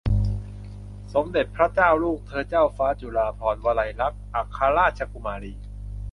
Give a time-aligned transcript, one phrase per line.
[1.13, 5.53] สมเด็จพระเจ้าลูกเธอเจ้าฟ้าจุฬาภรณวลัยลักษณ์ อัครราชกุมารี